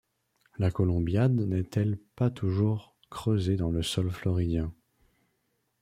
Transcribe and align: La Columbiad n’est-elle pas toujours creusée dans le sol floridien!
La 0.57 0.71
Columbiad 0.71 1.29
n’est-elle 1.31 1.99
pas 2.15 2.31
toujours 2.31 2.95
creusée 3.11 3.55
dans 3.55 3.69
le 3.69 3.83
sol 3.83 4.09
floridien! 4.09 4.73